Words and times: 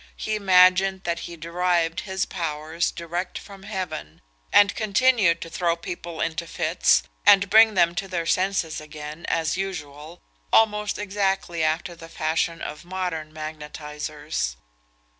He 0.15 0.33
imagined 0.35 1.03
that 1.03 1.19
he 1.29 1.37
derived 1.37 1.99
his 1.99 2.25
powers 2.25 2.89
direct 2.89 3.37
from 3.37 3.61
heaven, 3.61 4.21
and 4.51 4.73
continued 4.73 5.41
to 5.41 5.49
throw 5.51 5.75
people 5.75 6.21
into 6.21 6.47
fits, 6.47 7.03
and 7.23 7.51
bring 7.51 7.75
them 7.75 7.93
to 7.93 8.07
their 8.07 8.25
senses 8.25 8.81
again, 8.81 9.27
as 9.27 9.57
usual, 9.57 10.19
almost 10.51 10.97
exactly 10.97 11.63
after 11.63 11.95
the 11.95 12.09
fashion 12.09 12.63
of 12.63 12.83
modern 12.83 13.31
magnetisers. 13.31 14.55